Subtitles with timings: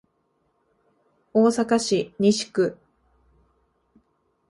[1.31, 2.75] 大阪市西区